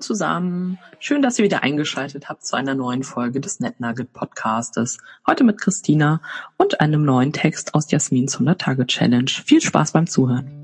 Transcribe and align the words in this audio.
zusammen. 0.00 0.78
Schön, 0.98 1.22
dass 1.22 1.38
ihr 1.38 1.44
wieder 1.44 1.62
eingeschaltet 1.62 2.28
habt 2.28 2.44
zu 2.44 2.56
einer 2.56 2.74
neuen 2.74 3.02
Folge 3.02 3.40
des 3.40 3.60
NetNugget 3.60 4.12
Podcastes. 4.12 4.98
Heute 5.26 5.44
mit 5.44 5.60
Christina 5.60 6.20
und 6.56 6.80
einem 6.80 7.04
neuen 7.04 7.32
Text 7.32 7.74
aus 7.74 7.90
Jasmins 7.90 8.34
100 8.34 8.60
Tage 8.60 8.86
Challenge. 8.86 9.30
Viel 9.30 9.60
Spaß 9.60 9.92
beim 9.92 10.06
Zuhören. 10.06 10.62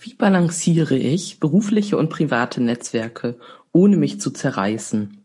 Wie 0.00 0.14
balanciere 0.14 0.96
ich 0.96 1.40
berufliche 1.40 1.96
und 1.96 2.10
private 2.10 2.62
Netzwerke, 2.62 3.38
ohne 3.72 3.96
mich 3.96 4.20
zu 4.20 4.30
zerreißen? 4.30 5.24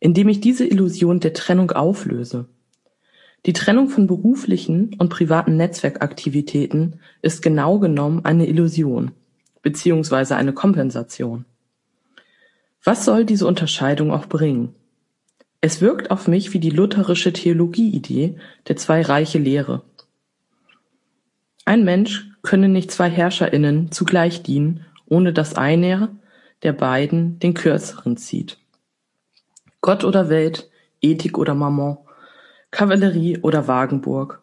Indem 0.00 0.28
ich 0.28 0.40
diese 0.40 0.64
Illusion 0.64 1.20
der 1.20 1.32
Trennung 1.32 1.72
auflöse. 1.72 2.48
Die 3.48 3.54
Trennung 3.54 3.88
von 3.88 4.06
beruflichen 4.06 4.94
und 4.98 5.08
privaten 5.08 5.56
Netzwerkaktivitäten 5.56 7.00
ist 7.22 7.40
genau 7.40 7.78
genommen 7.78 8.22
eine 8.26 8.46
Illusion 8.46 9.12
beziehungsweise 9.62 10.36
eine 10.36 10.52
Kompensation. 10.52 11.46
Was 12.84 13.06
soll 13.06 13.24
diese 13.24 13.46
Unterscheidung 13.46 14.10
auch 14.10 14.26
bringen? 14.26 14.74
Es 15.62 15.80
wirkt 15.80 16.10
auf 16.10 16.28
mich 16.28 16.52
wie 16.52 16.58
die 16.58 16.68
lutherische 16.68 17.32
Theologieidee 17.32 18.36
der 18.68 18.76
zwei 18.76 19.00
Reiche 19.00 19.38
Lehre. 19.38 19.80
Ein 21.64 21.84
Mensch 21.84 22.30
könne 22.42 22.68
nicht 22.68 22.90
zwei 22.90 23.08
HerrscherInnen 23.08 23.90
zugleich 23.92 24.42
dienen, 24.42 24.84
ohne 25.06 25.32
dass 25.32 25.54
einer 25.54 26.10
der 26.62 26.74
beiden 26.74 27.38
den 27.38 27.54
kürzeren 27.54 28.18
zieht. 28.18 28.58
Gott 29.80 30.04
oder 30.04 30.28
Welt, 30.28 30.68
Ethik 31.00 31.38
oder 31.38 31.54
Mammon, 31.54 31.96
Kavallerie 32.70 33.38
oder 33.38 33.66
Wagenburg. 33.66 34.42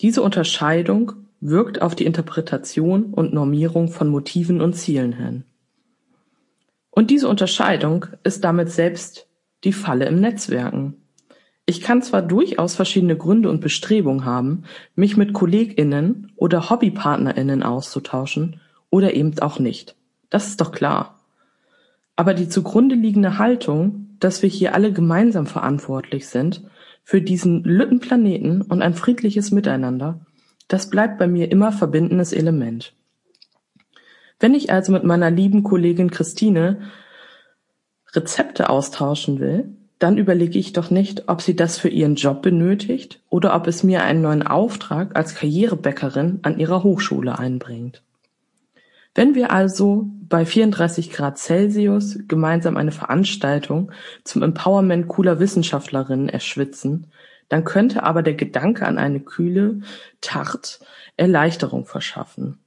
Diese 0.00 0.22
Unterscheidung 0.22 1.12
wirkt 1.40 1.82
auf 1.82 1.94
die 1.94 2.06
Interpretation 2.06 3.12
und 3.12 3.34
Normierung 3.34 3.88
von 3.88 4.08
Motiven 4.08 4.60
und 4.60 4.74
Zielen 4.74 5.12
hin. 5.12 5.44
Und 6.90 7.10
diese 7.10 7.28
Unterscheidung 7.28 8.06
ist 8.22 8.44
damit 8.44 8.70
selbst 8.70 9.26
die 9.64 9.72
Falle 9.72 10.06
im 10.06 10.20
Netzwerken. 10.20 10.94
Ich 11.66 11.80
kann 11.80 12.00
zwar 12.00 12.22
durchaus 12.22 12.76
verschiedene 12.76 13.16
Gründe 13.16 13.50
und 13.50 13.60
Bestrebungen 13.60 14.24
haben, 14.24 14.62
mich 14.94 15.16
mit 15.16 15.32
KollegInnen 15.32 16.32
oder 16.36 16.70
HobbypartnerInnen 16.70 17.64
auszutauschen 17.64 18.60
oder 18.88 19.14
eben 19.14 19.36
auch 19.40 19.58
nicht. 19.58 19.96
Das 20.30 20.46
ist 20.46 20.60
doch 20.60 20.70
klar. 20.70 21.20
Aber 22.14 22.34
die 22.34 22.48
zugrunde 22.48 22.94
liegende 22.94 23.38
Haltung, 23.38 24.16
dass 24.20 24.42
wir 24.42 24.48
hier 24.48 24.74
alle 24.74 24.92
gemeinsam 24.92 25.46
verantwortlich 25.46 26.28
sind 26.28 26.62
für 27.06 27.22
diesen 27.22 27.62
Lüttenplaneten 27.62 28.62
und 28.62 28.82
ein 28.82 28.94
friedliches 28.94 29.52
Miteinander, 29.52 30.26
das 30.66 30.90
bleibt 30.90 31.18
bei 31.18 31.28
mir 31.28 31.52
immer 31.52 31.70
verbindendes 31.70 32.32
Element. 32.32 32.94
Wenn 34.40 34.54
ich 34.54 34.72
also 34.72 34.90
mit 34.90 35.04
meiner 35.04 35.30
lieben 35.30 35.62
Kollegin 35.62 36.10
Christine 36.10 36.80
Rezepte 38.12 38.68
austauschen 38.68 39.38
will, 39.38 39.68
dann 40.00 40.18
überlege 40.18 40.58
ich 40.58 40.72
doch 40.72 40.90
nicht, 40.90 41.28
ob 41.28 41.42
sie 41.42 41.54
das 41.54 41.78
für 41.78 41.88
ihren 41.88 42.16
Job 42.16 42.42
benötigt 42.42 43.20
oder 43.30 43.54
ob 43.54 43.68
es 43.68 43.84
mir 43.84 44.02
einen 44.02 44.22
neuen 44.22 44.42
Auftrag 44.42 45.14
als 45.14 45.36
Karrierebäckerin 45.36 46.40
an 46.42 46.58
ihrer 46.58 46.82
Hochschule 46.82 47.38
einbringt. 47.38 48.02
Wenn 49.16 49.34
wir 49.34 49.50
also 49.50 50.10
bei 50.28 50.44
34 50.44 51.10
Grad 51.10 51.38
Celsius 51.38 52.18
gemeinsam 52.28 52.76
eine 52.76 52.92
Veranstaltung 52.92 53.90
zum 54.24 54.42
Empowerment 54.42 55.08
cooler 55.08 55.40
Wissenschaftlerinnen 55.40 56.28
erschwitzen, 56.28 57.06
dann 57.48 57.64
könnte 57.64 58.02
aber 58.02 58.22
der 58.22 58.34
Gedanke 58.34 58.84
an 58.86 58.98
eine 58.98 59.20
kühle 59.20 59.80
Tart 60.20 60.80
Erleichterung 61.16 61.86
verschaffen. 61.86 62.58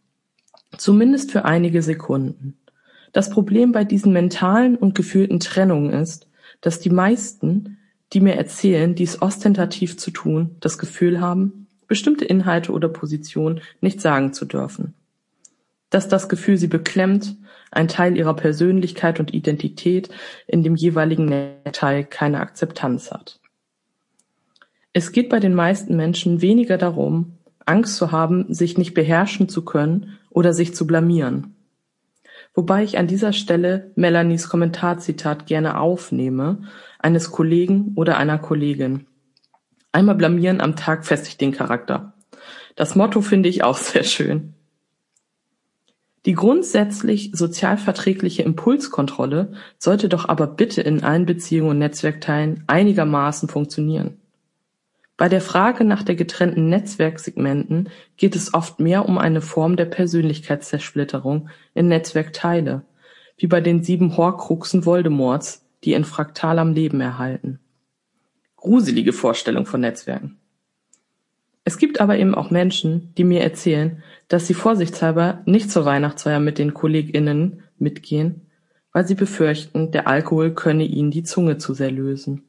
Zumindest 0.75 1.31
für 1.31 1.45
einige 1.45 1.83
Sekunden. 1.83 2.57
Das 3.13 3.29
Problem 3.29 3.71
bei 3.71 3.83
diesen 3.83 4.11
mentalen 4.11 4.75
und 4.75 4.95
gefühlten 4.95 5.39
Trennungen 5.39 5.93
ist, 5.93 6.27
dass 6.61 6.79
die 6.79 6.89
meisten, 6.89 7.77
die 8.11 8.21
mir 8.21 8.33
erzählen, 8.35 8.95
dies 8.95 9.21
ostentativ 9.21 9.99
zu 9.99 10.09
tun, 10.09 10.55
das 10.61 10.79
Gefühl 10.79 11.21
haben, 11.21 11.67
bestimmte 11.87 12.25
Inhalte 12.25 12.71
oder 12.71 12.89
Positionen 12.89 13.61
nicht 13.81 14.01
sagen 14.01 14.33
zu 14.33 14.45
dürfen 14.45 14.95
dass 15.89 16.07
das 16.07 16.29
Gefühl 16.29 16.57
sie 16.57 16.67
beklemmt, 16.67 17.35
ein 17.71 17.87
Teil 17.87 18.17
ihrer 18.17 18.35
Persönlichkeit 18.35 19.19
und 19.19 19.33
Identität 19.33 20.09
in 20.47 20.63
dem 20.63 20.75
jeweiligen 20.75 21.25
Netzteil 21.25 22.03
keine 22.03 22.39
Akzeptanz 22.39 23.11
hat. 23.11 23.39
Es 24.93 25.11
geht 25.11 25.29
bei 25.29 25.39
den 25.39 25.53
meisten 25.53 25.95
Menschen 25.95 26.41
weniger 26.41 26.77
darum, 26.77 27.37
Angst 27.65 27.97
zu 27.97 28.11
haben, 28.11 28.51
sich 28.51 28.77
nicht 28.77 28.93
beherrschen 28.93 29.47
zu 29.47 29.63
können 29.63 30.17
oder 30.29 30.53
sich 30.53 30.73
zu 30.73 30.87
blamieren. 30.87 31.55
Wobei 32.55 32.83
ich 32.83 32.97
an 32.97 33.07
dieser 33.07 33.31
Stelle 33.31 33.91
Melanies 33.95 34.49
Kommentarzitat 34.49 35.45
gerne 35.45 35.79
aufnehme, 35.79 36.63
eines 36.97 37.31
Kollegen 37.31 37.93
oder 37.95 38.17
einer 38.17 38.39
Kollegin. 38.39 39.05
Einmal 39.91 40.15
blamieren 40.15 40.59
am 40.59 40.75
Tag 40.75 41.05
festigt 41.05 41.39
den 41.41 41.51
Charakter. 41.51 42.13
Das 42.75 42.95
Motto 42.95 43.21
finde 43.21 43.49
ich 43.49 43.63
auch 43.63 43.77
sehr 43.77 44.03
schön. 44.03 44.55
Die 46.29 46.35
grundsätzlich 46.35 47.31
sozialverträgliche 47.33 48.43
Impulskontrolle 48.43 49.51
sollte 49.79 50.09
doch 50.09 50.29
aber 50.29 50.45
bitte 50.45 50.79
in 50.79 51.03
allen 51.03 51.25
Beziehungen 51.25 51.71
und 51.71 51.79
Netzwerkteilen 51.79 52.63
einigermaßen 52.67 53.49
funktionieren. 53.49 54.19
Bei 55.17 55.27
der 55.27 55.41
Frage 55.41 55.85
nach 55.85 56.03
der 56.03 56.13
getrennten 56.13 56.69
Netzwerksegmenten 56.69 57.89
geht 58.15 58.35
es 58.35 58.53
oft 58.53 58.79
mehr 58.79 59.09
um 59.09 59.17
eine 59.17 59.41
Form 59.41 59.75
der 59.75 59.85
Persönlichkeitszersplitterung 59.85 61.49
in 61.73 61.87
Netzwerkteile, 61.87 62.83
wie 63.37 63.47
bei 63.47 63.59
den 63.59 63.81
sieben 63.81 64.15
Horcruxen 64.15 64.85
Voldemorts, 64.85 65.65
die 65.83 65.93
in 65.93 66.03
fraktalem 66.03 66.73
Leben 66.73 67.01
erhalten. 67.01 67.59
Gruselige 68.55 69.13
Vorstellung 69.13 69.65
von 69.65 69.81
Netzwerken. 69.81 70.37
Es 71.69 71.77
gibt 71.77 72.01
aber 72.01 72.17
eben 72.17 72.33
auch 72.33 72.49
Menschen, 72.49 73.13
die 73.15 73.23
mir 73.23 73.43
erzählen, 73.43 74.01
dass 74.27 74.47
sie 74.47 74.55
vorsichtshalber 74.55 75.43
nicht 75.45 75.69
zur 75.69 75.85
Weihnachtsfeier 75.85 76.39
mit 76.39 76.57
den 76.57 76.73
KollegInnen 76.73 77.61
mitgehen, 77.77 78.47
weil 78.91 79.05
sie 79.05 79.13
befürchten, 79.13 79.91
der 79.91 80.07
Alkohol 80.07 80.55
könne 80.55 80.85
ihnen 80.85 81.11
die 81.11 81.21
Zunge 81.21 81.59
zu 81.59 81.75
sehr 81.75 81.91
lösen. 81.91 82.41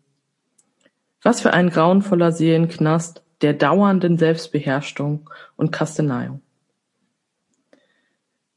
Was 1.20 1.42
für 1.42 1.52
ein 1.52 1.68
grauenvoller 1.68 2.32
Seelenknast 2.32 3.22
der 3.42 3.52
dauernden 3.52 4.16
Selbstbeherrschung 4.16 5.28
und 5.54 5.70
Kasteneiung. 5.70 6.40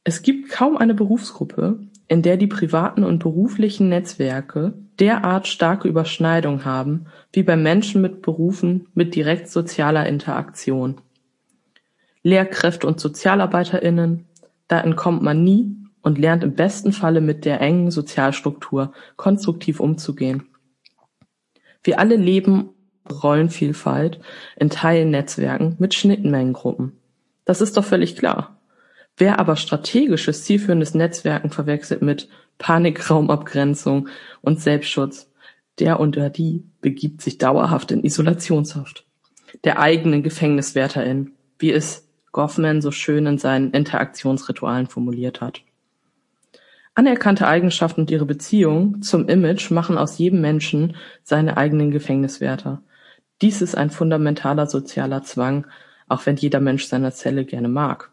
Es 0.02 0.22
gibt 0.22 0.48
kaum 0.48 0.78
eine 0.78 0.94
Berufsgruppe, 0.94 1.78
in 2.08 2.22
der 2.22 2.38
die 2.38 2.46
privaten 2.46 3.04
und 3.04 3.18
beruflichen 3.18 3.90
Netzwerke 3.90 4.72
derart 5.00 5.48
starke 5.48 5.88
Überschneidung 5.88 6.64
haben 6.64 7.06
wie 7.32 7.42
bei 7.42 7.56
Menschen 7.56 8.00
mit 8.00 8.22
Berufen 8.22 8.88
mit 8.94 9.14
direkt 9.14 9.48
sozialer 9.48 10.06
Interaktion. 10.06 11.00
Lehrkräfte 12.22 12.86
und 12.86 13.00
SozialarbeiterInnen, 13.00 14.26
da 14.68 14.80
entkommt 14.80 15.22
man 15.22 15.44
nie 15.44 15.76
und 16.02 16.18
lernt 16.18 16.44
im 16.44 16.54
besten 16.54 16.92
Falle 16.92 17.20
mit 17.20 17.44
der 17.44 17.60
engen 17.60 17.90
Sozialstruktur 17.90 18.92
konstruktiv 19.16 19.80
umzugehen. 19.80 20.48
Wir 21.82 21.98
alle 21.98 22.16
leben 22.16 22.70
Rollenvielfalt 23.10 24.20
in 24.56 24.70
Teilnetzwerken 24.70 25.76
mit 25.78 25.94
Schnittmengengruppen. 25.94 26.92
Das 27.44 27.60
ist 27.60 27.76
doch 27.76 27.84
völlig 27.84 28.16
klar. 28.16 28.58
Wer 29.16 29.38
aber 29.38 29.56
strategisches, 29.56 30.44
zielführendes 30.44 30.94
Netzwerken 30.94 31.50
verwechselt 31.50 32.02
mit 32.02 32.28
Panikraumabgrenzung 32.58 34.08
und 34.40 34.60
Selbstschutz, 34.60 35.30
der 35.78 36.00
oder 36.00 36.30
die 36.30 36.64
begibt 36.80 37.22
sich 37.22 37.38
dauerhaft 37.38 37.90
in 37.90 38.04
Isolationshaft. 38.04 39.04
Der 39.64 39.78
eigenen 39.78 40.22
Gefängniswärterin, 40.22 41.32
wie 41.58 41.72
es 41.72 42.08
Goffman 42.32 42.82
so 42.82 42.90
schön 42.90 43.26
in 43.26 43.38
seinen 43.38 43.70
Interaktionsritualen 43.70 44.88
formuliert 44.88 45.40
hat. 45.40 45.62
Anerkannte 46.96 47.48
Eigenschaften 47.48 48.02
und 48.02 48.10
ihre 48.10 48.26
Beziehung 48.26 49.02
zum 49.02 49.28
Image 49.28 49.70
machen 49.70 49.98
aus 49.98 50.18
jedem 50.18 50.40
Menschen 50.40 50.96
seine 51.24 51.56
eigenen 51.56 51.90
Gefängniswärter. 51.90 52.82
Dies 53.42 53.62
ist 53.62 53.76
ein 53.76 53.90
fundamentaler 53.90 54.66
sozialer 54.66 55.22
Zwang, 55.22 55.66
auch 56.08 56.24
wenn 56.26 56.36
jeder 56.36 56.60
Mensch 56.60 56.86
seine 56.86 57.12
Zelle 57.12 57.44
gerne 57.44 57.68
mag. 57.68 58.10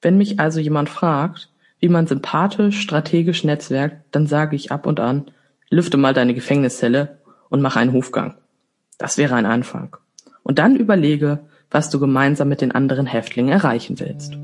Wenn 0.00 0.16
mich 0.16 0.38
also 0.38 0.60
jemand 0.60 0.88
fragt, 0.88 1.50
wie 1.80 1.88
man 1.88 2.06
sympathisch, 2.06 2.80
strategisch 2.80 3.44
netzwerkt, 3.44 4.04
dann 4.10 4.26
sage 4.26 4.56
ich 4.56 4.72
ab 4.72 4.86
und 4.86 5.00
an, 5.00 5.26
lüfte 5.70 5.96
mal 5.96 6.14
deine 6.14 6.34
Gefängniszelle 6.34 7.18
und 7.48 7.60
mach 7.60 7.76
einen 7.76 7.92
Hofgang. 7.92 8.34
Das 8.98 9.18
wäre 9.18 9.34
ein 9.34 9.46
Anfang. 9.46 9.96
Und 10.42 10.58
dann 10.58 10.76
überlege, 10.76 11.40
was 11.70 11.90
du 11.90 12.00
gemeinsam 12.00 12.48
mit 12.48 12.60
den 12.60 12.72
anderen 12.72 13.06
Häftlingen 13.06 13.52
erreichen 13.52 14.00
willst. 14.00 14.38